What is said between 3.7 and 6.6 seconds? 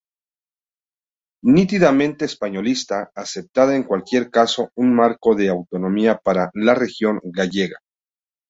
en cualquier caso un marco de autonomía para